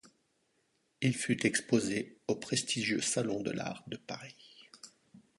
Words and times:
Il 1.01 1.15
fut 1.15 1.45
exposé 1.45 2.17
au 2.27 2.35
prestigieux 2.35 3.01
salon 3.01 3.43
de 3.43 3.51
l'Art 3.51 3.83
de 3.87 3.97
Paris. 3.97 4.65